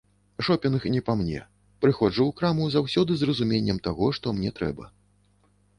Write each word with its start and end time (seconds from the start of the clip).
Шопінг 0.45 0.87
не 0.95 1.01
па 1.09 1.13
мне, 1.19 1.43
прыходжу 1.85 2.21
ў 2.25 2.31
краму 2.41 2.71
заўсёды 2.77 3.11
з 3.21 3.29
разуменнем 3.33 3.77
таго, 3.91 4.13
што 4.21 4.27
мне 4.41 4.51
трэба. 4.59 4.93